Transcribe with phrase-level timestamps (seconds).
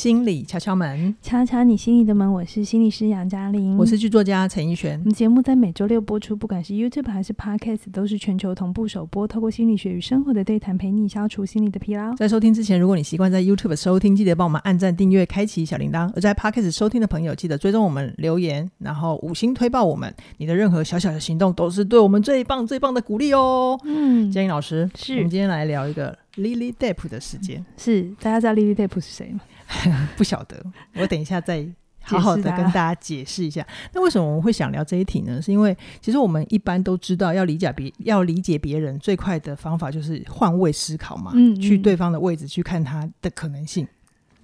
[0.00, 2.32] 心理敲敲门，敲敲你心里的门。
[2.32, 4.98] 我是心理师杨嘉玲，我是剧作家陈奕璇。
[5.00, 9.28] 我们节目在每周六播出，不管是 YouTube 还是 Podcast，都是全球同步首播。
[9.28, 12.14] 透过心理学与生活的对谈，陪你消除心理的疲劳。
[12.14, 20.10] 在收听之前，如果你习惯在 YouTube 收听，记得帮我们按赞、订阅、开启小铃铛；而在 Podcast 收听的朋友，记得追踪我们、留言，然后五星推爆我们。
[20.38, 23.78] 你的任何小小的行动，都是对我们最棒、最棒的鼓励哦。
[23.84, 27.62] 嗯，嘉玲老师，是我们今天来聊一个 Lily Depp 的事件。
[27.76, 29.40] 是，大家知道 Lily Depp 是谁吗？
[30.16, 31.66] 不晓得，我等一下再
[32.02, 33.66] 好好的跟大家解释一下。
[33.92, 35.40] 那为什么我们会想聊这一题呢？
[35.40, 43.86] 是因为其实我们一般都知道，要理解别要理解别人最快的方法就是换位思考嘛，嗯嗯，去对方的位置去看他的可能性。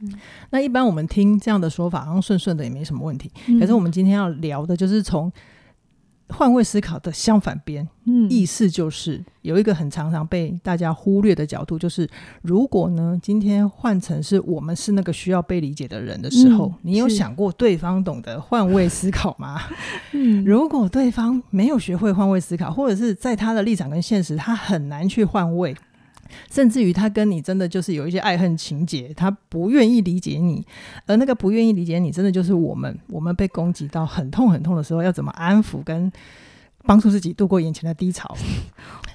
[0.01, 0.13] 嗯、
[0.51, 3.31] 那一般我们听这样的说法，好像顺顺的也没什么问题。
[3.47, 5.33] 嗯、可是我们今天要聊的就是从。
[6.29, 12.09] 换位思考的相反边，嗯，意思就是有一个很常常被大家忽略的角度，就是
[12.43, 19.61] 如果呢，今天换成是我们是那个需要被理解的人的时候，嗯、你有想过对方懂得换位思考吗？
[20.13, 25.75] 嗯，如果对方没有学会换位思考，或者是在他的立场跟现实，他很难去换位。
[26.51, 30.65] 甚至于他跟你真的就是有一些爱恨情结，他不愿意理解你，
[31.07, 36.11] 而那个不愿意理解你，真的就是我们，我们被攻击到很痛很痛的时候，要怎么安抚跟
[36.85, 38.37] 帮助自己度过眼前的低潮？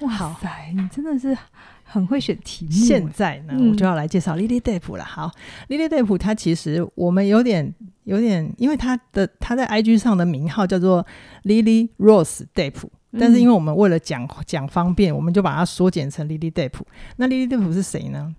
[0.00, 1.36] 哇塞，你真的是
[1.84, 2.72] 很会选题目。
[2.72, 5.04] 现在呢，我就要来介绍 Lily Depp 了。
[5.04, 5.30] 好
[5.68, 11.06] ，Lily Depp 他其实我们有点有点，因为他的他在 IG 上的名号叫做
[11.44, 12.84] Lily Rose Depp。
[13.18, 16.72] 但是因为我们为了讲讲方便，我们就把它缩减成 Lily Depp。
[17.16, 18.34] 那 Lily Depp 是谁呢？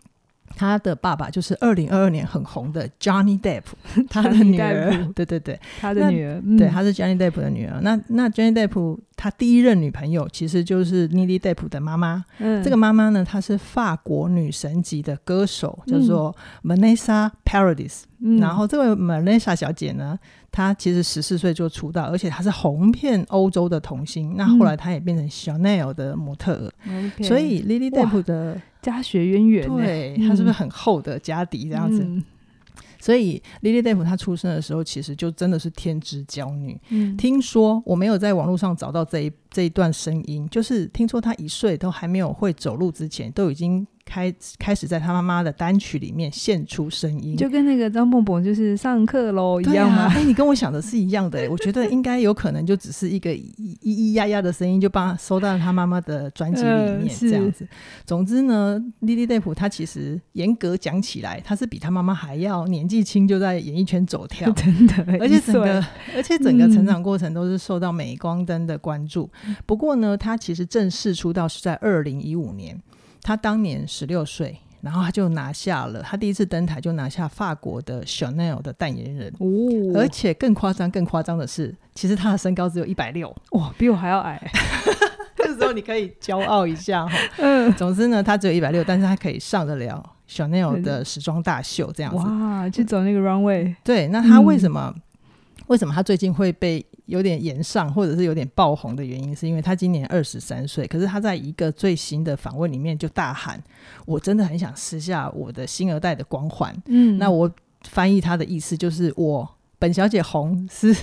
[0.55, 3.63] 他的爸爸就是二零二二年很红的 Johnny Depp，
[4.07, 5.11] 他的女儿。
[5.15, 6.39] 对对对，他的女儿。
[6.45, 7.79] 嗯、对，她是 Johnny Depp 的女儿。
[7.81, 12.23] 那那 Johnny Depp 他第一任女朋友其实就是 Lily Depp 的妈妈。
[12.37, 18.03] 嗯，这个妈妈呢，她是法国女神级的歌手，叫做 Vanessa Paradis。
[18.19, 20.19] 嗯，然后这位 Vanessa 小姐呢，
[20.53, 24.35] 她其实十四岁就出道，而且他是红遍欧洲的童星。
[24.37, 26.71] 那后来他也变成 Chanel 的模特儿。
[26.85, 28.61] 嗯、所以 Lily Depp 的。
[28.83, 32.03] 家学渊源，对，他是不是很厚的家底这样子？
[32.03, 32.21] 嗯、
[32.99, 36.77] 所以 Lily Depp 她出生的时候，其实就真的是天之娇女。
[36.89, 43.87] 嗯、听说我没有在网络上找到这一这一段声音，就是听说她一岁都还没有会走路之前，都已经。
[44.05, 50.07] 开开始在他妈妈的单曲里面献出声音，就跟那个张蹦蹦就是上课喽一样吗？
[50.09, 51.49] 哎、啊欸，你跟我想的是一样的、欸。
[51.49, 57.65] 我觉得应该有可能就只是一个咿咿呀呀的声音，就帮他收到了他妈妈的专辑里面这样子。
[57.69, 64.95] 呃、总之呢，Lily Depp 他其实严格讲起来，他是比他妈妈还要年纪轻就在演艺圈走跳， 真的。
[65.19, 65.85] 而且整个
[66.15, 69.29] 而且整个成长过程都是受到镁光灯的关注。
[69.47, 72.79] 嗯、不过呢，他其实正式出道是在二零一五年。
[73.23, 79.47] 他当年十六岁，然后他就拿下了，他第一次登台就拿下法国的 Chanel 的代言人，哦，
[79.95, 84.39] 而且更夸张、更夸张的是，其实他的身高只有一百六，哇，比我还要矮。
[85.37, 87.17] 这时候你可以骄傲一下哈。
[87.37, 92.17] 嗯，总之呢，他只有一百六，但是他可以上得了 Chanel 的时装大秀这样子。
[92.25, 93.73] 哇，去走那个 runway。
[93.83, 94.93] 对，那他为什么？
[94.95, 95.01] 嗯、
[95.67, 96.85] 为什么他最近会被？
[97.07, 103.61] 有点炎上，或者是有点爆红的原因，是因为他今年二十三岁，可是他在一个最新的访问里面就大喊
[104.07, 107.51] ：“我真的很想撕下我的星二代的光环。”嗯，那我
[107.89, 110.95] 翻译他的意思就是，我本小姐红是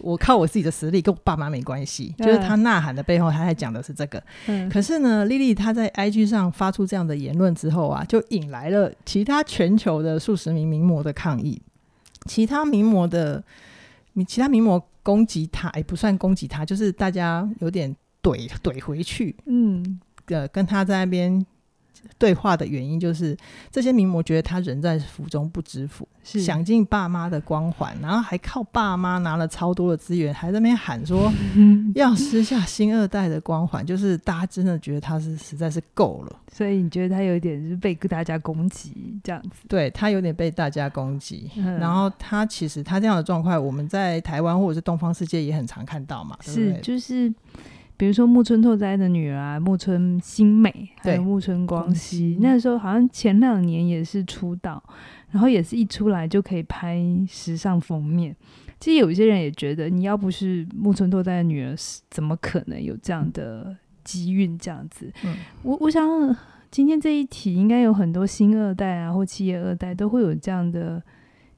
[0.00, 2.14] 我靠我自己的实力，跟我爸妈没关系。
[2.18, 4.22] 嗯、就是他呐喊的背后，他还讲的是这个。
[4.48, 11.58] 嗯，可是呢，莉莉她在 IG 上发出这样的言论之后啊，就引来了其他全球的数十名名模的抗议，
[12.26, 13.42] 其他名模的，
[14.26, 14.86] 其他名模。
[15.08, 21.46] 攻击他，也、欸、不算攻击他，就是大家有点怼怼回去，嗯，呃，跟他在那边
[22.18, 23.36] 对话的原因，就是
[23.70, 31.32] 这些名模觉得他人在福中不知福，是享尽爸妈的光环，然后还靠爸妈拿了超多的资源，还在那边喊说
[31.94, 36.36] 要撕下新二代的光环，就是大家真的觉得他是实在是够了。
[36.50, 39.66] 所以你觉得他有一点是被大家攻击这样子？
[39.68, 46.36] 对，他有点被大家攻击，嗯、然后他其实他这样的状况，我们在台湾或者是东方世界也很常看到嘛。
[46.40, 47.32] 是，就是
[47.98, 54.82] 比如说木村拓哉的女儿啊，木村新美，还有木村光希，对那时候好像前两年也是出道，
[55.30, 56.98] 然后也是一出来就可以拍
[57.28, 58.34] 时尚封面。
[58.80, 61.74] 其实有一些人也觉得，你要不是木村拓哉的女儿，
[62.08, 63.76] 怎么可能有这样的？
[64.04, 66.02] 机运这样子，嗯、我我想
[66.70, 71.02] 今天这一题应该有很多新二代啊，或企业二代都会有这样的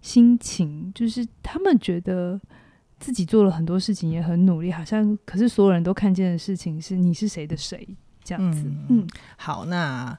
[0.00, 2.40] 心情，就是他们觉得
[3.00, 7.88] 自己做了很多事情，也很努力，好像可是所有人都看见的事情是你是谁的谁
[8.22, 8.62] 这样子。
[8.66, 10.16] 嗯，嗯好，那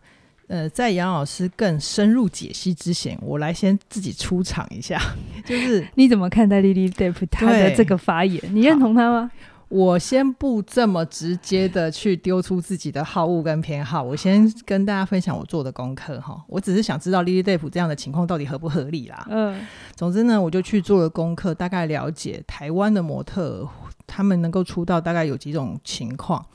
[0.48, 5.00] 呃，在杨老师更深入解析之前，我来先自己出场一下，
[5.46, 8.44] 就是你怎么看待 Lily Depp 他的这个发言？
[8.52, 9.32] 你认同他吗？
[9.72, 16.44] 我先不这么直接的去丢出自己的好恶跟偏好，我先跟大家分享我做的功课哈。
[16.50, 19.26] 我只是想知道 Lily Depp 这样的情况到底合不合理啦。
[19.30, 19.66] 嗯，
[19.96, 23.66] 总之呢，我就去做了功课，大概了解台湾的模特
[24.06, 26.46] 他们能够出道大概有几种情况。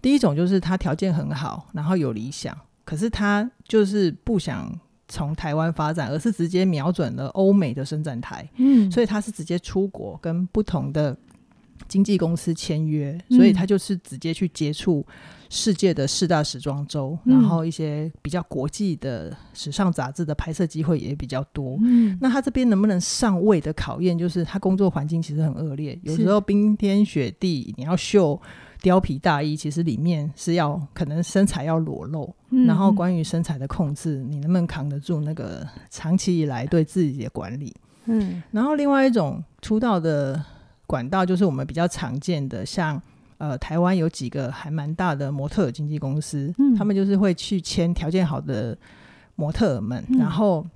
[0.00, 4.72] 第一种就是他条件很好，然后有理想，可是他就是不想
[5.08, 8.48] 从台湾发展，而是直接瞄准了欧美的伸展台。
[8.56, 11.14] 嗯，所以他是直接出国跟不同的。
[11.92, 15.06] 经纪公司签约，所以他就是直接去接触
[15.50, 21.76] 世界的四大时装周，嗯、然后一些比较国际的时尚杂志的拍摄机会也比较多。
[21.82, 28.40] 嗯、那他这边能不能上位的考验，就是他工作环境其实很恶劣，有时候冰天雪地，你要秀
[28.80, 32.34] 貂皮大衣，其实里面是要可能身材要裸露。
[32.48, 37.76] 嗯、然后关于身材的控制，你能不能扛得住那个长期以来对自己的管理？
[38.06, 40.42] 嗯，然后另外一种出道的。
[40.86, 43.00] 管道就是我们比较常见的，像
[43.38, 48.76] 呃台湾有几个还蛮大的模特经纪公司，嗯、他们就是会去签条件好的
[49.36, 50.66] 模特儿们，嗯、然后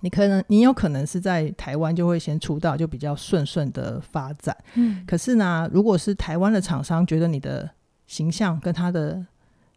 [0.00, 4.56] 你可能你有可能是在台湾就会先出道，就比较顺顺的发展。
[4.74, 7.70] 嗯，可是呢，如果是台湾的厂商觉得你的
[8.06, 9.24] 形象跟他的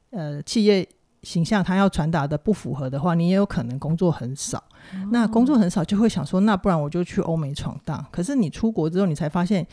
[0.09, 0.87] 呃企业
[1.23, 4.63] 形象他要传达的不符合的话，你也有可能工作很少。
[5.11, 8.05] 那工作很少，就会想说，那不然我就去欧美闯荡。
[8.11, 9.65] 可是你出国之后，你才发现，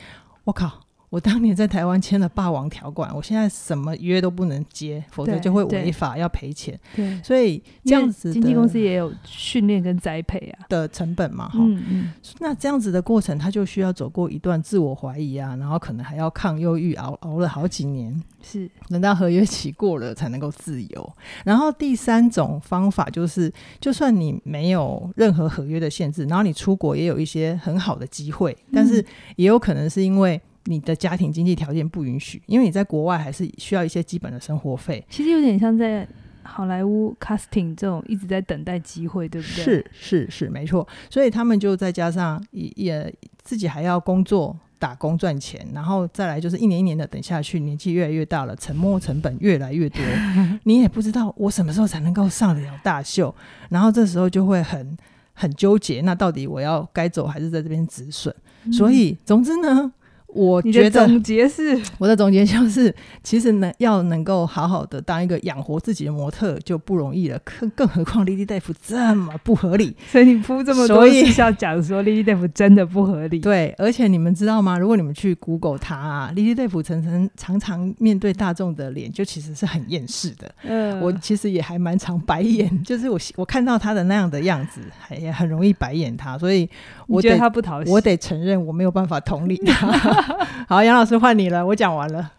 [0.45, 0.84] 我靠。
[1.15, 6.77] 我当年在台湾签了霸王条款，我现在什么约都不能接，否则就会违法要赔钱。
[6.97, 11.49] 对，所以这样子，经纪公司也有训练跟栽培啊的成本嘛。
[11.49, 12.13] 哈嗯嗯。
[12.41, 21.13] 那这样子的过程，他就需要走过一段自我怀疑啊，然后可能还要抗忧郁，熬熬了好几年，是等到合约期过了才能够自由。
[21.45, 29.05] 然后第三种方法就是，就算你没有任何合约的限制，然后你出国也有一些很好的机会，但是
[29.37, 30.41] 也有可能是因为。
[30.65, 35.05] 你的家庭经济条件不允许，因为你在国外还是需要一些基本的生活费。
[35.11, 36.07] 其实有点像在
[36.43, 39.65] 好莱坞 casting 这种一直在等待机会，对不对？
[39.65, 40.87] 是是是，没错。
[41.11, 50.03] 所以他们就再加上也也自己还要工作打工赚钱，然后再来就是一年一年的等下去，年纪越来越大了，沉没成本越来越多，
[50.65, 53.35] 你也不知道我什么时候才能够上得了大秀，
[53.69, 54.97] 然后这时候就会很
[55.33, 58.35] 很纠结，那到底我要该走还是在这边止损？
[58.65, 59.93] 嗯、所以总之呢。
[60.35, 73.39] 我觉得总结是， 我的总结就是，其实呢，要能够好好的当一个养活自己的模特就不容易了，更更何况 Lily Depp 这么不合理， 所以你铺这么多是要讲说 Lily Depp 真的不合理。
[73.39, 74.77] 对，而且你们知道吗？
[74.77, 80.53] 如果你们去 Google 他啊，Lily Depp 常常常常面对大众的脸，就其实是很厌世的。
[80.65, 86.69] 嗯，我其实也还蛮常白眼，就是我我看到他的那样的样子，还也很容易白眼他，所以
[87.07, 89.91] 我觉得他不讨喜，我得承认我没有办法同理他。
[90.69, 92.33] 好，杨老师换你了，我讲完了。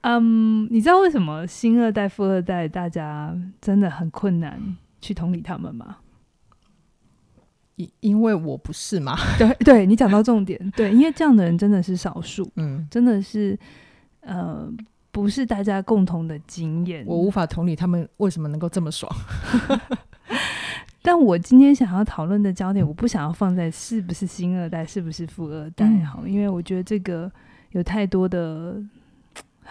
[0.00, 5.96] 嗯，um, 你知道为什么新二代、富二代大家真的很困难去同理他们吗？
[7.76, 9.16] 因因为我不是嘛。
[9.38, 13.58] 对对，你讲到重点，对，因为这样的人真的是少数，嗯，真的是
[14.20, 14.68] 呃，
[15.10, 17.04] 不是大家共同的经验。
[17.06, 19.10] 我无法同理他们为什么能够这么爽。
[21.02, 27.30] 但我今天想要讨论的焦点，我不想要放在是不是新二代，是不是富二代，好，嗯，因为我觉得这个
[27.72, 28.80] 有太多的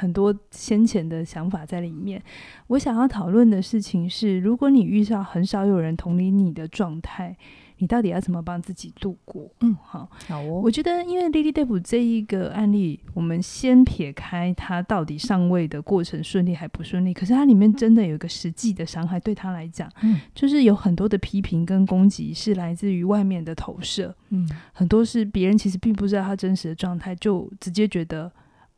[0.01, 2.19] 很多先前的想法在里面。
[2.67, 7.37] 我想要讨论的事情是，如果你遇上很少有人同理你的状态。
[7.77, 9.49] 你到底要怎么帮自己度过？
[9.61, 10.61] 嗯，好，好哦。
[10.63, 28.31] 我觉得，因为 Lily Depp 这一个案例，我们先撇开他到底上位的过程顺利还不顺利，可是它里面真的有一个实际的伤害，对他来讲，嗯，就是有很多的批评跟攻击是来自于外面的投射，嗯，很多是别人其实并不知道他真实的状态，就直接觉得，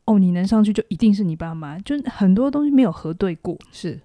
[0.06, 4.00] 哦，你能上去就一定是你爸妈，就很多东西没有核对过，是。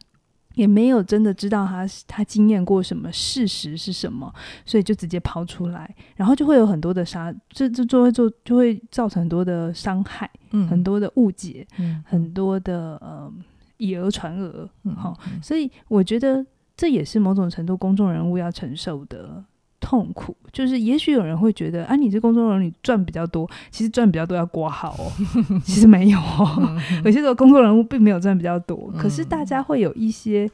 [0.55, 4.35] 也没有真的知道他他经验过什么，事实是什么，
[4.67, 13.33] 所以就直接抛出来，然后就会有很多的杀，这这就会就就会造成很多的伤害，嗯，很多的误解，嗯，很多的呃
[13.77, 16.45] 以讹传讹，嗯，好，所以我觉得
[16.77, 19.45] 这也是某种程度公众人物要承受的。
[19.81, 20.37] 痛苦。
[20.53, 25.13] 就是，也许有人会觉得，啊，你这工作人物你赚比较多，其实赚比较多要挂号哦，
[25.65, 30.51] 其实没有哦， 有些时候工作人物并没有赚比较多，可是大家会有一些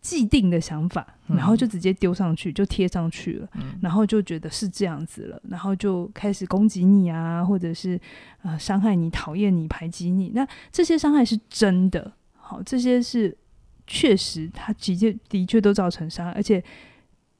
[0.00, 3.48] 既定的想法，然后就直接丢上去，就贴上去了，
[3.80, 8.00] 然后就觉得是这样子了，然后就开始攻击你啊，或者是
[8.42, 13.36] 呃伤害你、讨厌你、排挤你，那这些伤害是真的，好，这些是。
[13.84, 16.62] 确实他直接的确都造成伤害，而且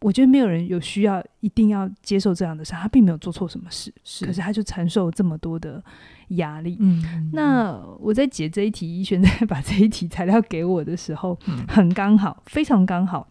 [0.02, 5.82] 我觉得没有人有需要一定要接受这样的伤，他并没有做错什么事，是可是他就承受这么多的
[6.28, 6.76] 压力。
[6.80, 13.28] 嗯，那我在解这一题，一轩在把这一题材料给我的时候，嗯、很刚好，非常刚好，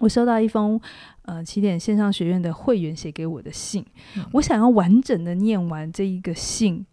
[0.00, 0.80] 我收到一封
[1.22, 3.84] 呃起点线上学院的会员写给我的信，
[4.16, 6.84] 嗯、我想要完整的念完这一个信，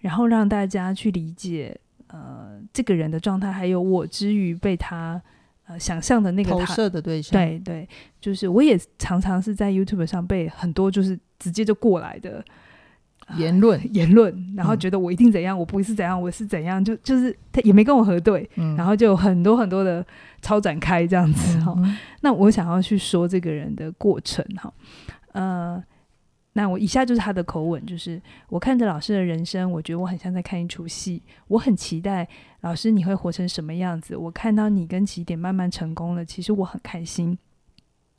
[0.00, 1.78] 然后让大家去理解。
[2.08, 5.18] 呃，这个人的状态，还有我之于被他
[5.66, 7.88] 呃想象的那个投射的对象，对对，
[8.20, 12.44] 就是我也常常是在 YouTube 上被很多就是直接就过来的
[13.36, 20.04] 言论、呃、言论，然后觉得我一定怎样，嗯、我不是怎样，我是怎样，就就是他也没跟我核对，嗯、然后就有很多很多的
[20.40, 21.76] 超展开这样子哈。
[22.20, 24.72] 那我想要去说这个人的过程哈，
[25.32, 25.82] 呃。
[26.54, 32.28] 那我以下就是他的口吻，就是我看着老师的人生，我觉得我很像在看一出戏，我很期待
[32.60, 34.14] 老师你会活成什么样子。
[34.14, 37.38] 我看到你跟起点慢慢成功了，其实我很开心，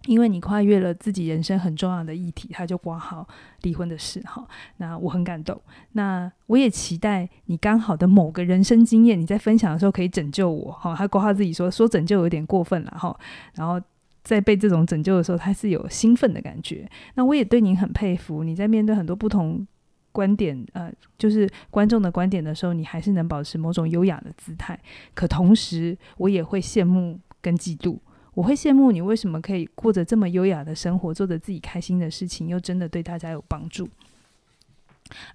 [0.07, 3.27] 因为你跨越了自己人生很重要的议题，他就挂号
[3.61, 4.47] 离婚的事哈。
[4.77, 5.61] 那我很感动，
[5.91, 10.95] 那我也期待你刚好的某个人生经验，你在分享的时候可以拯救我哈。
[10.95, 13.15] 他挂号自己说说拯救有点过分了哈，
[13.53, 13.79] 然后。
[14.23, 16.89] 在被这种拯救的时候，他是有兴奋的感觉。
[17.15, 19.67] 那我也对您很佩服，你在面对很多不同
[20.11, 24.79] 观点，呃，就是观众的观点的时候，你还是能保持某种优雅的姿态。
[25.13, 27.97] 可同时，我也会羡慕跟嫉妒。
[28.33, 33.87] 我会羡慕你为什么可以过着这么优雅的生活，做着自己开心的事情，又真的对大家有帮助。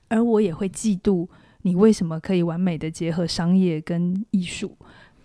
[0.08, 1.28] 而我也会嫉妒
[1.62, 4.76] 你为什么可以完美的结合商业跟艺术。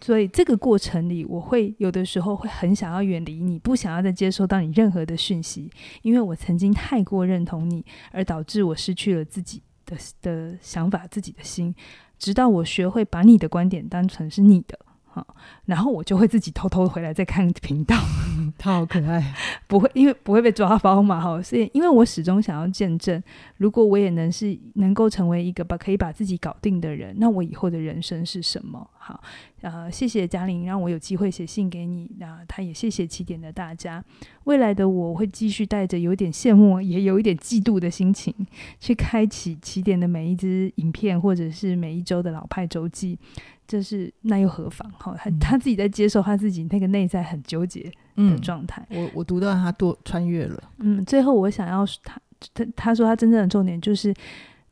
[0.03, 11.73] 所以这个过程里，我会有的时候会很想要远离你，不想要再接收到你任何的讯息，因为我曾经太过认同你，而导致我失去了自己的的想法、自己的心，
[12.19, 14.77] 直到我学会把你的观点当成是你的。
[15.15, 17.95] 好，然后我就会自己偷偷回来再看频道，
[18.57, 19.35] 他好可爱，
[19.67, 23.21] 不会因为不会被抓包嘛，哈，所以因为我始终想要见证，
[23.57, 28.89] 如果我也能是能够成为一个把可以把自己搞定的人，那我以后的人生是什么？
[28.97, 29.21] 好，
[29.61, 34.03] 呃，谢谢嘉玲让我有机会写信给你，那他也谢谢起点的大家，
[34.45, 38.33] 未来的我会继续带着有点羡慕也有一点嫉妒的心情，
[38.79, 43.19] 去开启起点的每一支影片或者是每一周的老派周记。
[43.65, 44.91] 这是那又何妨？
[44.97, 48.85] 哈，他他自己在接受他自己那个内在很纠结的状态。
[48.89, 50.63] 嗯、我我读到他多穿越了。
[50.79, 52.19] 嗯，最后我想要他
[52.53, 54.13] 他他说他真正的重点就是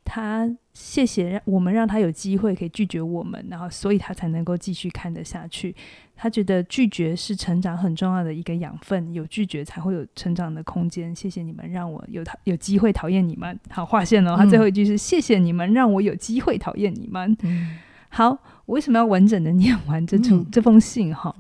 [0.04, 5.76] 他谢谢让我们让他有机会可以拒绝我们，然后所以他才能够继续看得下去。
[6.16, 11.16] 他觉得拒绝是成长很重要的一个养分，有拒绝才会有成长的空间。
[11.16, 13.60] 谢谢你们让我有讨有机会讨厌你们。
[13.70, 14.38] 好，划线了。
[14.38, 17.36] 他最后一句是、嗯、谢谢你们让我有机会讨厌你们。
[17.42, 17.80] 嗯、
[18.10, 18.38] 好。
[18.72, 21.36] 我为什么要完整的念完这出、嗯、这封信哈？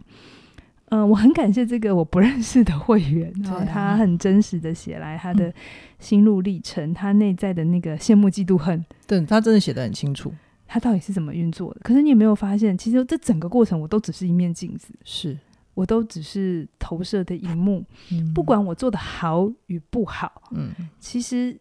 [0.89, 5.53] 嗯、呃，我很感谢这个我不认识的会员，然后他很真实的写来他的
[5.97, 10.33] 心路历程，嗯、他内在的那个羡慕、嫉妒、恨，对他真的写的很清楚，
[10.67, 11.79] 他到底是怎么运作的？
[11.85, 15.37] 可是你有没有发现，其实这整个过程我都只是一面镜子，是。
[15.73, 21.57] 我都只是投射的荧幕，嗯、不管我做的好与不好，嗯，其实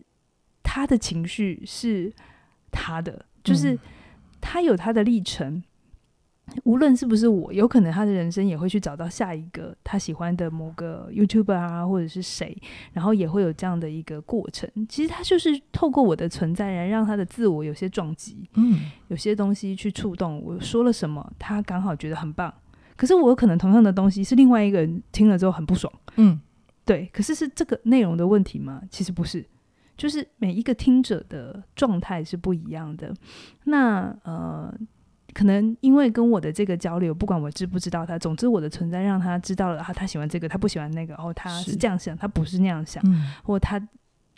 [0.65, 2.13] 他的情绪是
[2.73, 3.75] 他的，就是。
[3.75, 3.79] 嗯
[4.41, 5.63] 他有他的历程，
[6.65, 12.57] 无论是不是我，有可能他的人生也会去找到下一个他喜欢的某个 YouTuber 啊，或者是谁，
[12.93, 14.69] 然后也会有这样的一个过程。
[14.89, 20.43] 其实他就是透过我的存在，然让他的自我有些撞击，嗯，有些东西去触动。
[20.43, 22.53] 我说了什么，他刚好觉得很棒，
[22.97, 26.41] 可是我可能同样的东西是另外一个人听了之后很不爽，嗯，
[26.85, 27.09] 对。
[27.13, 28.83] 可是是这个内容的问题吗？
[28.91, 29.45] 其实不是。
[30.01, 33.15] 就是每一个听者的状态是不一样的，
[33.65, 34.75] 那呃，
[35.35, 43.79] 可能因为跟我的这个交流，不管我知不知道他，总之我的存在让他知道了，他他喜欢这个，他不喜欢那个，然后他是这样想，他不是那样想，嗯、或他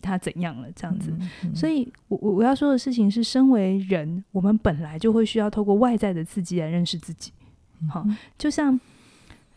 [0.01, 1.13] 他怎样了这样子。
[1.13, 7.31] 嗯嗯、所以我我我要说的事情是，身为人，我们本来就会需要透过外在的刺激来认识自己。
[7.89, 8.05] 好，
[8.37, 8.81] 就像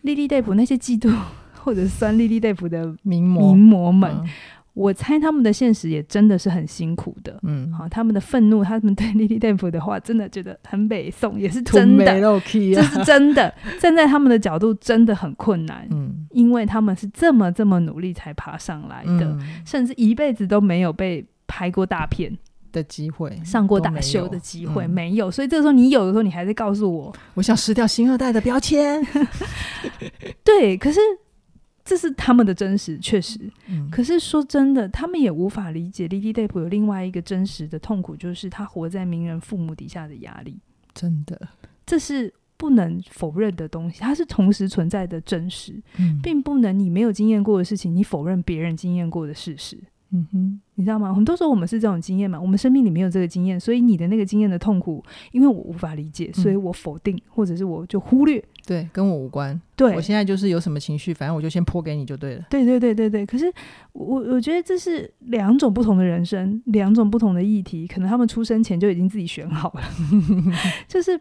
[0.01, 1.11] 莉莉黛普那些嫉妒
[1.55, 4.23] 或者酸莉莉黛普的名模名模们。
[4.75, 12.05] 嗯我猜他们的现实也真的是很辛苦的，嗯，好，他们的愤怒，他们对 莉莉黛普的话，真的觉得很北宋，也是真的，
[12.75, 13.53] 这是真的。
[13.79, 22.37] 站在他们的角度，真的很困难，嗯，因为他们是这么这么努力才爬上来的，嗯、甚至一辈子都没有被拍过大片
[22.73, 29.01] 的机会，上过大秀的机会没有，没有，所以这个时候你有的时候，你还在告诉我，我想撕掉星二代的标签，
[30.43, 30.99] 对，可是。
[31.85, 33.39] 这是他们的真实，确实。
[33.67, 40.59] 嗯、可是说真的，他们也无法理解莉莉黛普有另外一个真实的痛苦，就是他活在名人父母底下的压力。
[40.95, 41.39] 真的，
[41.85, 49.77] 这是不能否认的东西，它是同时存在的真实，嗯、并不能你没有经验过的事情，你否认别人经验过的事实。
[50.11, 51.13] 嗯哼，你知道吗？
[51.13, 59.59] 很多时候我们是这种经验嘛，我们生命里没有这个经验，所以你的那个经验的痛苦，因为我无法理解，所以我否定，嗯、或者是我就忽略，对，跟我无关。
[59.75, 62.45] 对，我现在就是有什么情绪，反正我就先泼给你就对了。
[62.49, 63.25] 对对对对对。
[63.25, 63.51] 可是
[63.93, 69.81] 我我觉得这是两种不同的人生，两种不同的议题，可能他们出生前就已经自己选好了，
[70.87, 71.19] 就是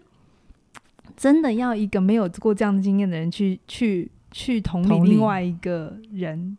[1.17, 6.57] 真的要一个没有过这样的经验的人去去去同理另外一个人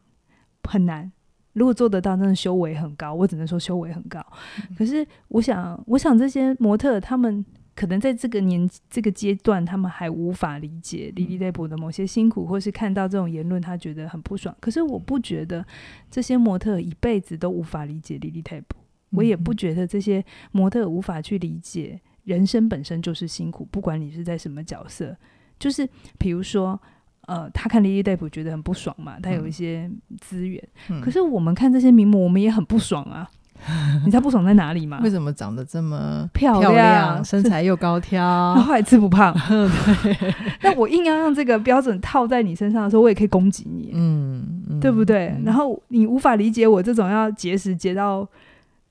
[0.63, 1.11] 很难。
[1.53, 3.13] 如果做得到，真的修为很高。
[3.13, 4.19] 我只能说修为很高。
[4.57, 14.55] 嗯、可是，我想，我想这些模特，他们可能在这个年这个阶段，他们还无法理解 Lili Tape 的某些辛苦，或是看到这种言论，他觉得很不爽。
[14.59, 15.65] 可是，我不觉得
[16.09, 18.63] 这些模特一辈子都无法理解 Lili Tape。
[19.11, 25.15] 我也不觉得这些模特无法去理解人生本身就是辛苦，不管你是在什么角色。
[25.59, 26.81] 就是比如说。
[27.27, 29.89] 呃，他看 Lili Tape 觉得很不爽嘛，他有一些
[30.21, 33.27] 资源，嗯、可是我们看这些名模，我们也很不爽啊。
[33.67, 34.99] 嗯、 你知道不爽在哪里吗？
[35.03, 38.21] 为什么长得这么漂亮，漂亮身材又高挑，
[38.55, 39.33] 然后还吃不胖？
[40.03, 40.33] 对。
[40.61, 45.27] 那我硬要用这个标准套在你身上的时候，我也可以攻击你，嗯，嗯对不对？
[45.37, 48.27] 嗯、然后你无法理解我这种要节食节到，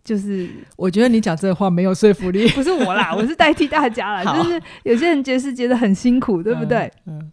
[0.02, 2.48] 就是我觉得你讲这个话没有说服力。
[2.48, 6.90] 不是我啦，我是代替大家啦，就是有些人节食节得很辛苦，对不对？
[7.06, 7.18] 嗯。
[7.18, 7.32] 嗯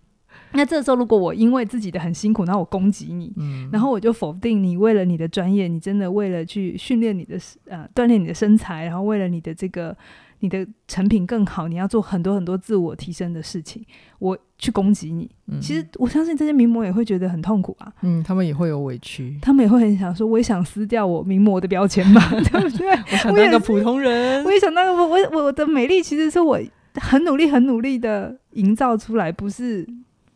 [0.53, 9.96] 那这个时候，如果我因为自己的很辛苦，然后我攻击你，嗯、然后我就否定你，为了你的专业，你真的为了去训练你的呃锻炼你的身材，然后为了你的这个
[10.39, 13.84] 你的成品更好，你要做很多很多自我提升的事情，
[14.20, 15.29] 我去攻击你。
[15.48, 22.89] 嗯、其实我相信这些名模也会觉得很痛苦啊，嗯，他们也会有委屈，他们也会很想说，我也想撕掉我名模的标签嘛， 对不对？
[22.89, 26.60] 我想当个普通人，我也想当个我我我的美丽其实是我
[26.96, 29.88] 很努力很努力的营造出来，不是。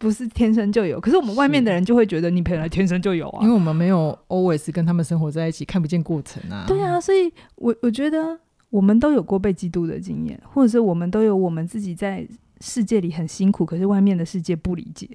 [0.05, 6.63] 不是天生就有，可是我们外面的人就会觉得你本来天生就有啊，因为我们没有 always 跟他们生活在一起，看不见过程啊。
[6.67, 8.39] 对啊，所以我我觉得
[8.69, 12.23] 我们都有过被嫉妒的经验，或者是我们都有我们自己在
[12.61, 15.09] 世界里很辛苦，可是外面的世界不理解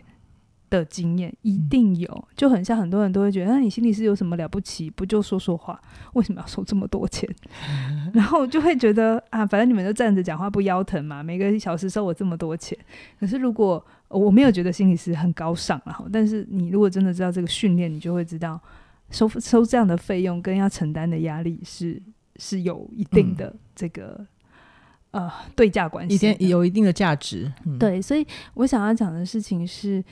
[0.71, 2.09] 的经验，一定有。
[2.09, 4.89] 嗯、就很像很多人都会觉得，那你心理师有什么了不起？
[4.89, 5.79] 不就说说话，
[6.15, 7.29] 为什么要收这么多钱？
[8.15, 12.79] 然后就会觉得啊，反正你们就站着讲话不腰疼嘛，每个小时收我这么多钱。
[13.19, 18.61] 可是如果我没有觉得心理师很高尚啊，但是你如果真的知道这个训练，你就会知道
[19.11, 22.01] 收收这样的费用跟要承担的压力是
[22.37, 24.27] 是有一定的这个、
[25.11, 27.53] 嗯、呃对价关系，一定有一定的价值。
[27.67, 30.03] 嗯、对，所以我想要讲的事情是，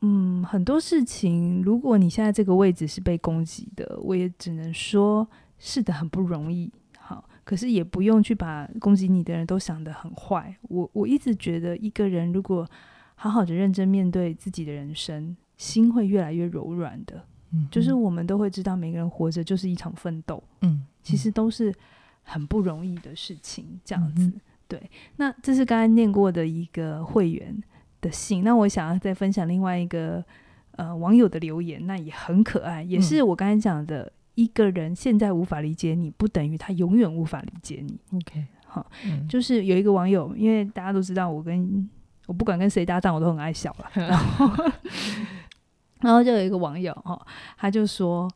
[0.00, 5.26] 嗯，很多事情，如果你现在这个位置是被攻击的，我也只能说
[5.58, 6.70] 是的，很不容易。
[6.98, 10.54] 好可是也不用去把攻击你的人都想得很坏。
[10.62, 12.68] 我我一直觉得，一个人如果
[13.14, 17.24] 好好的认真面对自己的人生，心会越来越柔软的。
[17.52, 20.42] 嗯，就是我们都会知道，每个人活着就是一场奋斗。
[20.62, 21.72] 嗯，其实都是
[22.24, 23.78] 很不容易的事情。
[23.84, 24.90] 这样子，嗯、对。
[25.16, 27.56] 那这是刚才念过的一个会员
[28.06, 28.44] 的信。
[28.44, 30.24] 那我想要再分享另外一个
[30.72, 34.02] 呃网友的留言，那也很可爱，也是我刚才讲的。
[34.02, 37.98] 嗯一个人现在无法理解你，不等于他永远无法理解你。
[38.12, 41.88] OK，好，嗯、就是有一个网友，因为大家都知道，我跟
[42.26, 43.90] 我不管跟谁搭档，我都很爱笑了。
[43.96, 44.64] 然后，
[46.02, 47.18] 然后就有一个网友哈，
[47.56, 48.30] 他就说，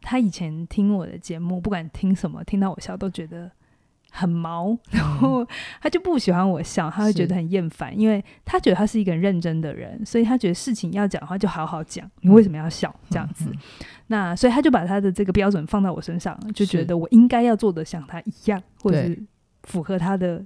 [0.00, 3.48] 他以前听我的节目，不管听什么，听到我笑都觉得
[4.16, 5.44] 很毛，然后
[5.82, 12.88] 他就不喜欢我笑，他会觉得很厌烦，因为他觉得他是一个很认真的人，所以他觉得事情要讲的话就好好讲，你为什么要笑？
[13.02, 13.50] 嗯、这样子。
[14.06, 19.20] 那所以他就把他的这个标准放到我身上，就觉得我应该要做的像他一样，或者是
[19.64, 20.44] 符合他的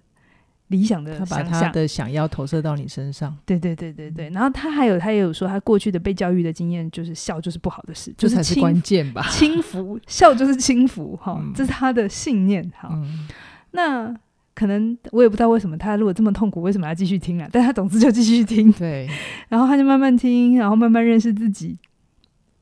[0.68, 1.44] 理想的想象。
[1.44, 3.36] 他把他的想要投射到你身上。
[3.44, 4.30] 对对对对对。
[4.30, 9.22] 然后他还有他也有说，他过去的被教育的经验就是笑就是不好的事，就是这才是关键吧？
[9.30, 12.62] 轻浮，笑就是轻浮，哈、嗯，这是他的信念。
[12.74, 13.28] 哈，嗯、
[13.72, 14.14] 那
[14.54, 17.48] 可能我也不知道为什么他如果这么痛苦，为什么要继续听啊？
[17.52, 18.72] 但他总之就继续听。
[18.72, 19.08] 对。
[19.48, 21.78] 然后他就慢慢听，然后慢慢认识自己。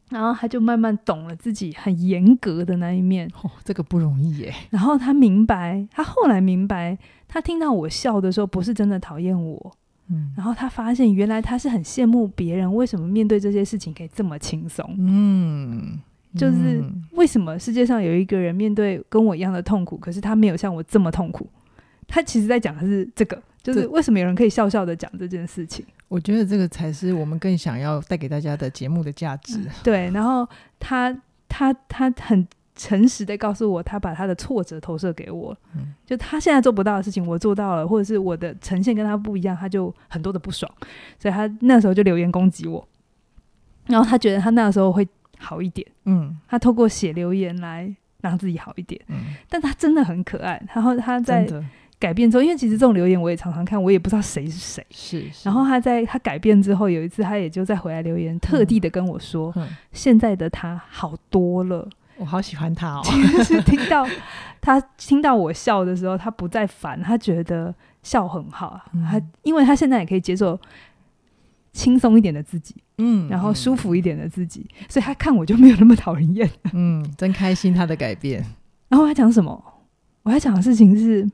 [0.08, 4.54] 然后他就慢慢懂了自己很严格的那一面，哦，这个不容易耶。
[4.70, 9.76] 然后他明白，他后来明白，他听到我笑的时候，不是真的讨厌我。
[10.08, 14.94] 嗯，然后他发现，原来他是很羡慕别人为什么面对这些事情可以这么轻松。
[14.96, 15.98] 嗯，
[16.36, 16.84] 就是
[17.16, 21.48] 为什么世界上有一个人面对跟我一样的痛苦，可是他没有像我这么痛苦。
[22.06, 25.84] 他其实在讲的是这个，就是为什么有人可以笑笑的讲这件事情。
[26.06, 29.58] 我觉得这个才是我们更想要带给大家的节目的价值。
[29.82, 30.48] 对，然后
[30.78, 31.12] 他
[31.48, 40.70] 他他很诚实的告诉我，他把他的挫折投射给我，嗯，就他现在做不到的事情，我做到了，或者是我的呈现跟他不一样，他就很多的不爽，
[41.18, 42.86] 所以他那时候就留言攻击我，
[43.86, 51.46] 然后他觉得他那时候会好一点，嗯，他透过写留言来让自己好一点，嗯，但他真的很可爱，然后他在
[51.98, 61.88] 改变之后，因为其实这种留言我也常常看，我也不知道谁是谁，是，是，然后他在他改变之后，有一次他也就再回来留言，特地的跟我说，嗯嗯、现在的他好多了。
[62.18, 63.02] 我好喜欢他哦！
[63.44, 64.06] 是听到
[64.58, 68.80] 他听到我笑的时候，他不再烦，他觉得笑很好。
[68.94, 70.58] 嗯、他因为他现在也可以接受
[71.76, 76.50] 轻松一点的自己，嗯，然后舒服一点的自己，嗯、所以他看我就没有那么讨人厌。
[76.72, 78.42] 嗯，真开心他的改变。
[78.88, 79.62] 然后他讲什么？
[80.22, 81.28] 我要讲的事情是，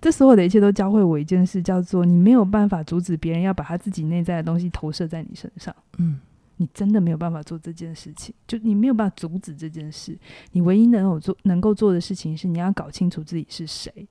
[0.00, 5.74] 这所有的一切都教会我一件事，叫做你没有办法阻止别人要把他自己内在的东西投射在你身上。
[5.98, 6.18] 嗯。
[6.60, 10.18] 你真的没有办法做这件事情，就你没有办法阻止这件事。
[10.50, 14.08] 你唯一能有做、能够做的事情是，你要搞清楚自己是谁，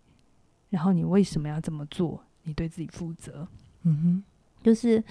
[0.70, 3.46] 然后你为什么要这么做，你对自己负责。
[3.84, 4.24] 嗯哼，
[4.64, 5.04] 就是，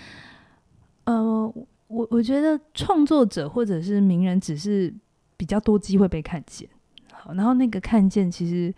[1.07, 1.53] 呃，
[1.89, 4.95] 我我觉得创作者或者是名人，只是
[5.37, 6.69] 比较多机会被看见。
[7.11, 8.73] 好，然后那个看见，其实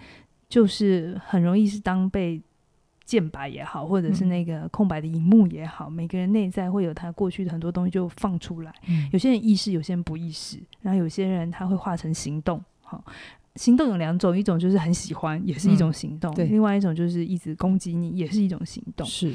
[0.48, 2.40] 就是很容易是当被。
[3.08, 8.70] 键盘也好，或者是那个空白的荧幕也好，嗯、每个人内在会有他过去的很多东西就放出来。
[8.86, 12.62] 嗯、有些人意识，有些人不意识，然后有些人他会化成行动。
[12.82, 13.02] 好，
[13.54, 19.06] 行动有两种，一种就是很喜欢，也是一种行动；嗯、另外一种就是一直攻击你，也是一种行动。
[19.06, 19.34] 是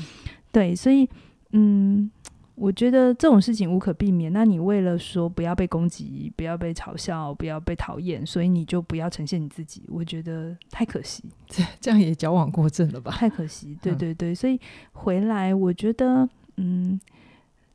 [0.51, 1.09] 对，所以
[1.53, 2.11] 嗯。
[2.55, 4.31] 我觉得这种事情无可避免。
[4.31, 9.83] 那你为了说不要被攻击、不要被嘲笑、不要被讨厌，所以你就不要呈现你自己。
[9.89, 13.11] 我觉得太可惜， 这这样也矫枉过正了吧？
[13.11, 14.33] 太可惜，对对对。
[14.33, 14.59] 嗯、所以
[14.91, 16.99] 回来，我觉得，嗯，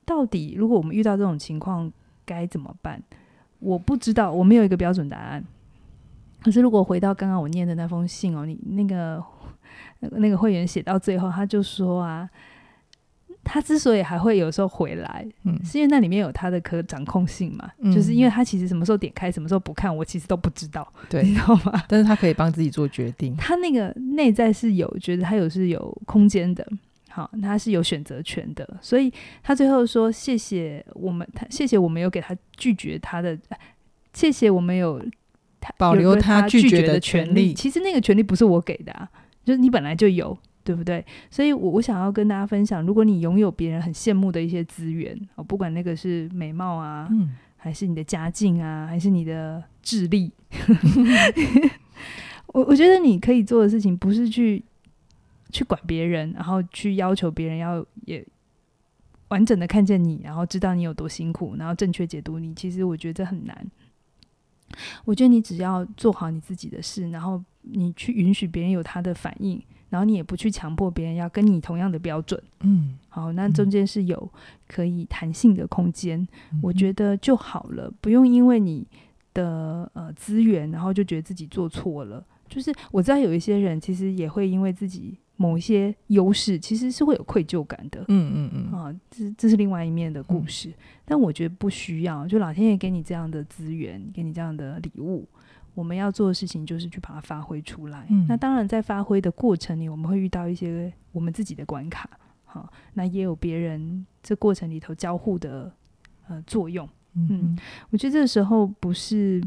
[0.04, 1.92] 到底如果我们遇到这种情况
[2.24, 3.02] 该怎么办？
[3.58, 5.44] 我不知道，我没有一个标准答案。
[6.40, 9.20] 可是如果回到刚刚我念的那封信哦，你那个
[10.12, 12.30] 那个会员写到最后，他就说啊。
[13.50, 21.82] 他之所以还会有时候回来，嗯，是因为那里面有他的可掌控性嘛，嗯，就是因为他其实什么时候点开，什么时候不看，我其实都不知道，对，你知道吗？
[21.88, 26.66] 但是他可以帮自己做决定，他那个内在是有觉得他有是有空间的，
[27.08, 29.10] 好，他是有选择权的，所以
[29.42, 33.38] 他最后说谢谢我们，他谢谢我们有给他拒绝他的，
[34.12, 35.02] 谢谢我们有
[35.58, 39.08] 他保留他拒绝的权利，其实那个权利不是我给的啊，
[39.44, 40.38] 就是你本来就有。
[40.68, 41.02] 对不对？
[41.30, 50.30] 所以我，我我想要跟大家分享，如果你拥有别人很羡慕的一些资源，哦，不管那个是美貌啊，嗯，还是你的家境啊，还是你的智力，
[52.52, 54.62] 我我觉得你可以做的事情，不是去
[55.50, 58.22] 去管别人，然后去要求别人要也
[59.28, 62.54] 完整的看见你，然后知道你有多辛苦，然后正确解读你。
[62.54, 63.66] 其实我觉得这很难。
[65.06, 69.58] 我觉得你只要做好你自己的事，然后你去允许别人有他的反应。
[69.90, 74.30] 然后你也不去强迫别人要跟你同样的标准，嗯，好，那中间是有
[74.66, 76.20] 可以弹性的空间，
[76.52, 78.86] 嗯、我觉得就好了，不用因为你
[79.32, 82.24] 的呃资源，然后就觉得自己做错了。
[82.48, 90.74] 就是我知道有一些人其实也会因为自己某一些优势，其实是会有愧疚感的，嗯嗯嗯，啊，这这是另外一面的故事，嗯、
[91.04, 95.28] 但我觉得不需要，就老天爷给你这样的资源，给你这样的礼物。
[95.78, 98.04] 我们要做的事情就是去把它发挥出来。
[98.10, 102.10] 嗯、那当然，在发挥的过程里，我们会遇到一些我们自己的关卡。
[102.44, 105.72] 好，那也有别人这过程里头交互的
[106.26, 106.84] 呃作用。
[107.12, 107.58] 嗯，嗯，
[107.90, 109.40] 我觉得这个时候不是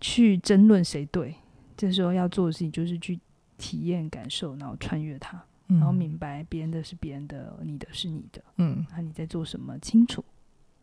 [0.00, 1.34] 去争论谁对，
[1.76, 3.18] 这时候要做的事情就是去
[3.56, 8.40] 体验、感受，然后穿越它，嗯、然后明白别人的是别人的，你的是你的。
[8.58, 10.24] 嗯，那你在做什么，清楚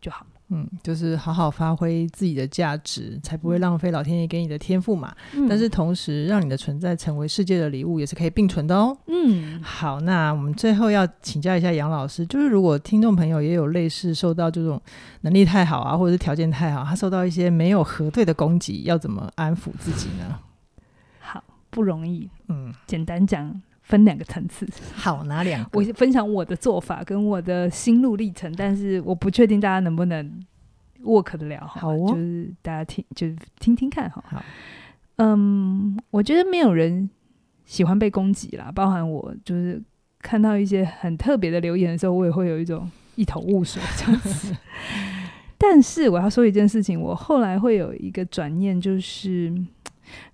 [0.00, 0.26] 就好。
[0.48, 5.12] 嗯，就是好好发挥自己的价值，才不会浪费老天爷给你的天赋嘛。
[5.34, 8.96] 嗯、但是同时，让你的存在成为世界的礼物，也是可以并存的哦。
[9.08, 14.80] 嗯，好，那我们最后要请教一下杨老师，就是如果听众朋友也有类似受到这种
[15.22, 20.38] 能力太好啊，或者是条件太好，他受到一些没有核对的攻击，要怎么安抚自己呢？
[21.18, 22.30] 好，不容易。
[22.46, 23.60] 嗯，简单讲。
[23.86, 25.78] 分两个层次，好，哪两个？
[25.78, 30.44] 我分享我的做法跟我的心路历程，但是我不确定大家能不能
[31.04, 31.64] work 得了。
[31.64, 34.24] 好哦，就是大家听，就是听听看哈。
[34.26, 34.42] 好，
[35.18, 37.08] 嗯，我觉得没有人
[37.64, 39.80] 喜欢被攻击啦，包含我，就是
[40.20, 44.52] 看到一些很特别的留言的时候，我也会有一种一头雾水这样子。
[45.56, 49.54] 但是我要说一件事情，我后来会有一个转念，就是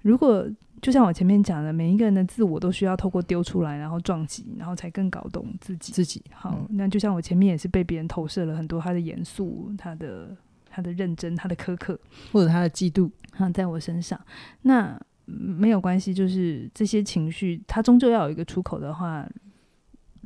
[0.00, 0.46] 如果。
[0.83, 5.92] 就像我前面讲的，每一个人的自我都需要透过丢出来，然后撞击，然后才更搞懂自己。
[5.92, 10.37] 自己好，嗯、那就像我前面也是被别人投射了很多他的严肃、他的
[10.68, 11.97] 他的认真、他的苛刻，
[12.33, 14.21] 或者他的嫉妒，哈，在我身上，
[14.62, 19.25] 那没有关系，就是这些情绪，它终究要有一个出口的话，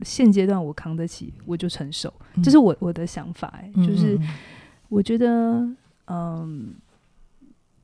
[0.01, 4.19] 现阶段我扛得起，我就承受，嗯、这是我我的想法、欸，就是
[4.89, 5.69] 我觉得，
[6.07, 6.75] 嗯，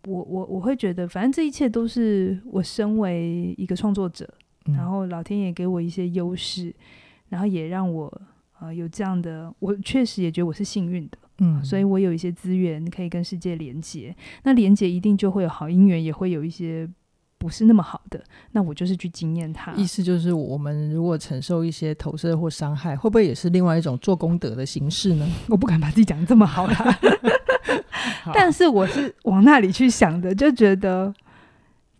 [0.06, 4.28] 我我我会觉得，反正这一切都是我身为一个创作者，
[4.66, 6.74] 嗯、然后老天爷给我一些优势，
[7.28, 8.22] 然后也让我。
[8.60, 14.14] 呃，有这样的，我确实也觉得我是幸运的，嗯，所以我有一些资源可以跟世界连接。
[14.44, 16.88] 那连接一定就会有好姻缘，也会有一些
[17.38, 18.22] 不是那么好的。
[18.52, 19.72] 那我就是去经验它。
[19.72, 25.28] 意思就是，我们如果承受一些投射或伤害，会不会也是另外一种做功德的形式呢？
[25.50, 26.84] 我不敢把自己讲得这么好啦，好
[28.32, 31.12] 但是我是往那里去想的，就觉得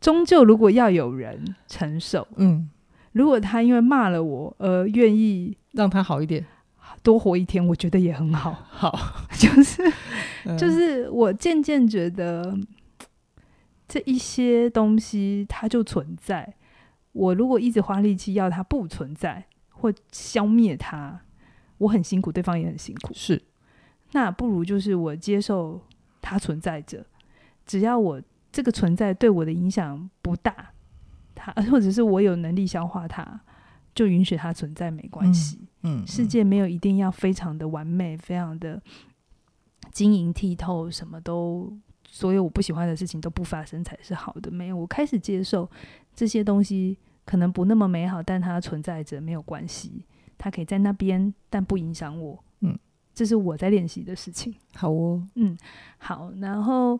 [0.01, 2.69] 终究如果要有人承受，嗯，
[3.13, 5.57] 如果他因为骂了我而愿意。
[5.73, 6.45] 让他好一点，
[7.03, 8.53] 多活一天，我觉得也很好。
[8.69, 8.95] 好，
[9.33, 9.83] 就是、
[10.45, 12.55] 嗯、就是我渐渐觉得
[13.89, 16.53] 这一些东西它就存在。
[17.13, 21.21] 我如果一直花力气要它不存在或消灭它，
[21.79, 23.15] 我很辛苦，对方也很辛苦。
[23.15, 23.41] 是，
[24.13, 25.81] 那不如就是我接受
[26.23, 27.05] 它存在着，
[27.67, 30.73] 只要我这个存在对我的影响不大，
[31.35, 33.43] 它或者是我有能力消化它。
[33.95, 38.81] 就允许它存在没关系，嗯，嗯，世界没有一定要非常的完美，非常的
[39.91, 41.71] 晶莹剔透，什么都
[42.09, 44.51] 所有我不喜欢的事情都不发生才是好的。
[44.51, 45.71] 没有，我开始接受
[46.15, 50.07] 这些东西可能不那么美好，但它存在着没有关系，
[50.39, 52.43] 它可以在那边，但不影响我。
[53.13, 54.55] 嗯，这是我在练习的事情。
[54.75, 55.57] 好哦，嗯，
[55.99, 56.99] 好，然后。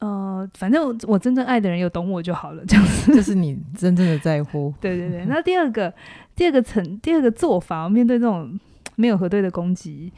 [0.00, 3.10] 呃，反正我，我真正爱的人有懂我就好了，这样子。
[3.12, 4.72] 这是你真正的在乎。
[4.80, 5.24] 对对对。
[5.24, 5.92] 那第二个，
[6.36, 8.56] 第二个层，第二个做法，面对这种
[8.94, 10.12] 没有核对的攻击，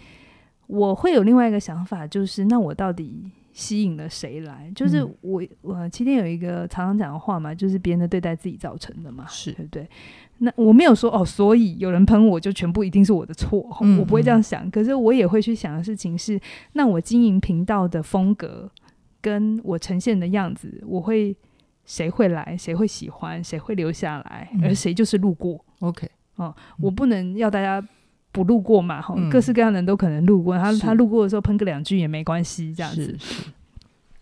[0.67, 4.71] 我会有另外一个想法，就是那我到底吸引了谁来？
[4.77, 9.89] 就是我，我今天有一个常常讲的话嘛，就是别人的对待自己造成的嘛，是对不对？
[10.43, 13.59] 那我没有说哦，所以有人喷我就全部一定是我的错，
[13.99, 14.71] 我不会这样想。
[14.71, 16.41] 可是我也会去想的事情是，
[16.73, 18.71] 那我经营频道的风格。
[19.23, 21.37] 跟我呈现的样子，我会
[21.85, 25.63] 谁会来，谁会喜欢，谁会留下来，嗯、而谁就是路过。
[25.81, 27.87] OK，哦，我不能要大家
[28.33, 33.15] 不路过嘛，哈、嗯，各式各样的人都可能路过，他他路过的时候喷个两句也没关系，这样子。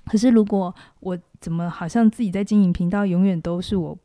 [0.07, 3.96] 可是如果我怎么好像自己在经营频道，永远都是我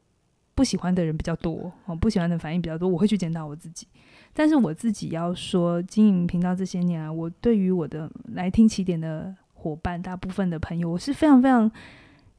[0.56, 3.88] 不喜欢的人比较多，哦，不喜欢的反应比较多，我会去检讨我自己。
[4.34, 9.36] 但是我自己要说，经营频道这些年啊，我对于我的来听起点的。
[9.56, 11.72] 伙伴，大部分的朋友，我是非常非常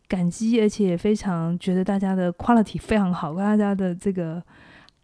[0.07, 4.43] 感激，而且也非常觉得大家的 quality 非常好，大家的这个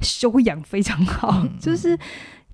[0.01, 1.49] 修养非常好。
[1.59, 1.99] 就是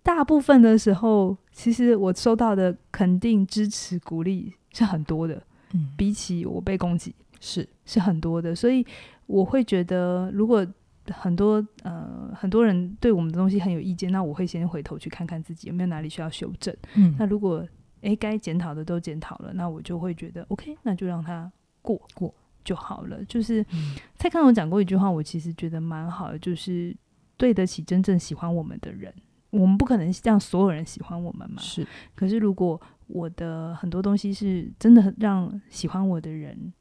[0.04, 5.42] 大部分的时候，其实我收到的肯定、支持、鼓励是很多的。
[5.72, 8.54] 嗯，比起我被攻击，是是很多的。
[8.54, 8.86] 所以
[9.26, 10.66] 我会觉得，如果
[11.08, 16.74] 很多呃很多人对我们的东西很有意见，那我会先回头去看看自己有没有哪里需要修正。
[16.94, 17.66] 嗯，那如果
[18.00, 21.50] 诶，该检讨的都检讨了，那我就会觉得 OK，那就让它
[21.82, 22.34] 过过
[22.64, 23.24] 就好了。
[23.24, 26.96] 就是、嗯、蔡康永讲过一句话，我其实觉得蛮好的，就是
[27.36, 29.12] 对得起真正喜欢我们的人。
[29.50, 31.62] 我们不可能让所有人喜欢我们嘛。
[31.62, 31.86] 是。
[32.14, 36.72] 可是如果我的很多东西是真的让喜欢我的人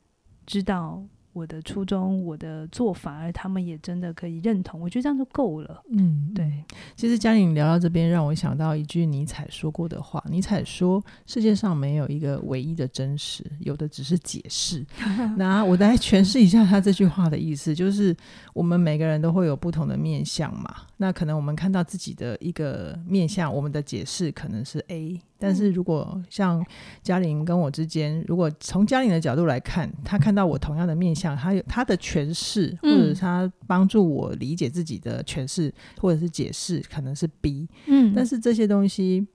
[0.45, 1.03] 知道。
[1.36, 5.84] 我的初衷，我的做法，而他们也真的可以认同，我觉得这样就够了。
[5.89, 6.63] 嗯，对。
[6.95, 10.24] 其实嘉玲聊到这边，让我想到一句尼采说过的话。
[10.30, 14.86] 尼采说：“世界上没有一个唯一的真实，有的只是解释。
[15.36, 18.15] ”那我来诠释一下他这句话的意思，就是
[18.54, 20.74] 我们每个人都会有不同的面相嘛。
[20.95, 25.19] 那可能我们看到自己的一个面相，我们的解释可能是 A。
[25.38, 26.65] 但是如果像
[27.04, 37.67] 嘉玲跟我之间，如果从嘉玲的角度来看，她看到我同样的面向，他有他的诠释，或者他帮助我理解自己的诠释，或者是解释，可能是 B。
[37.88, 39.25] 嗯，但是这些东西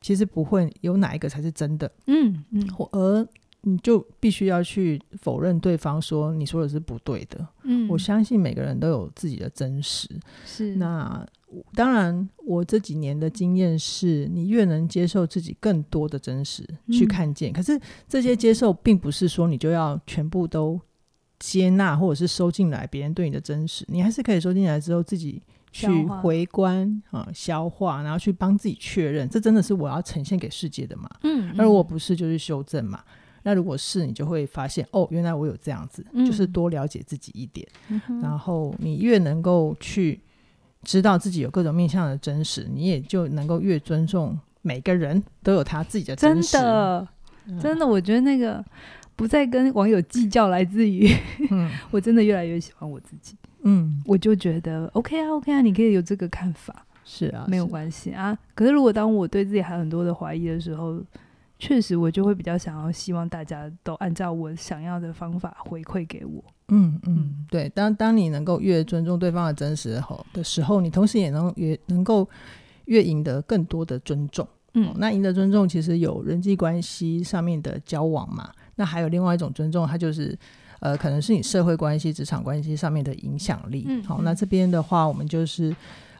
[0.00, 1.90] 其实不会有哪一个才是真的。
[2.06, 3.26] 嗯嗯，而
[3.62, 7.48] 你就必须要去否认对方说你说的是不对的。
[7.62, 10.08] 嗯，我相信每个人都有自己的真实。
[10.44, 11.26] 是那。
[11.74, 17.52] 当然，我这几年的经验是，你越能接受自己更多的真实去看见。
[17.52, 20.80] 嗯、可是这些接受，并不是说你就要全部都
[21.42, 23.84] 接纳，或者是收进来别人对你的真实。
[23.88, 31.10] 你还是可以收进来之后，自己去回观啊、嗯，消化，然后去帮自己确认，这真的是我要呈现给世界的嘛？
[31.24, 31.52] 嗯。
[31.58, 33.02] 而如果不是，就是修正嘛。
[33.42, 37.66] 那如果是，你就会发现，哦，原来我有这样子，嗯、就是多了解自己一点。
[37.88, 40.20] 嗯、然后你越能够去。
[40.84, 46.54] 知道自己有各种面向的真实，你也就能够越尊重每个人都有他自己的真实。
[46.54, 47.08] 真的，
[47.62, 48.64] 真的，我觉得那个
[49.16, 51.08] 不再跟网友计较，来自于，
[51.50, 53.36] 嗯， 我真的越来越喜欢我自己。
[53.64, 58.36] 嗯，我就觉得 OK 啊，OK 啊，你可以有这个看法，是啊，没有关系啊。
[58.54, 61.00] 可是如果当我对自己还有很多的怀疑的时候，
[61.58, 66.42] 确实我就会比较想要希望大家都按照我想要的方法回馈给我。
[66.68, 67.68] 嗯嗯，对。
[67.68, 72.28] 当当你能够越尊重对方的真实后的时候，你同时也能也能够
[72.86, 74.48] 越赢得更多的尊重。
[74.74, 80.38] 嗯，哦、那赢得尊重其实有人际关系上面的交往嘛，那还有另外一种尊重，它就是。
[80.80, 83.84] 呃，可能是你社会关系、职场关系上面的影响力。
[83.86, 85.72] 嗯，好，那这边的话，我们就是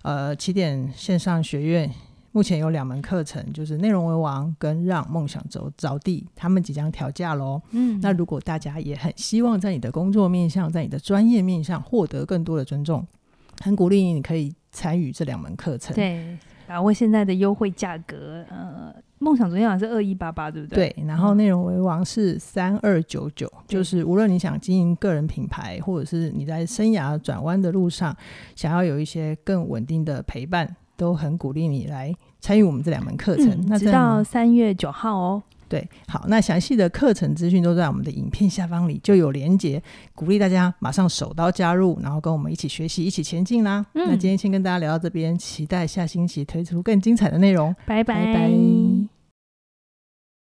[0.03, 1.91] 呃，起点线上学院
[2.31, 7.61] 目前有两门课程，就是内容为王跟让梦想着着地，他们即将调价喽。
[7.73, 13.05] 嗯，那如果大家也很希望在你的工作面向、在你的专业面向获得更多的尊重，
[13.63, 15.93] 很鼓励你，你可以参与这两门课程。
[15.97, 16.39] 对，
[16.73, 18.95] 把握现在的优惠价格，呃。
[19.19, 20.89] 梦想昨天晚上是二一八八，对不对？
[20.89, 28.17] 对，然后内容为王是三二九九，就是无论你想经营个人品牌，或者是你在生涯转弯的路上，
[28.57, 33.51] 想要有一些更稳定的陪伴，都很鼓励你来参与我们这两门课程。
[33.51, 35.43] 嗯、那直到三月九号哦。
[35.73, 39.83] 对，好，那详细的课程资讯都在我们的影片下方里就有连结，
[40.15, 43.83] 鼓励大家马上手刀加入，然后跟我们一起学习，一起前进啦。
[43.95, 47.75] 嗯、那今天先跟大家聊到这边，期待下星期推出更精彩的内容。
[47.87, 48.27] 拜拜。
[48.27, 49.12] 拜拜。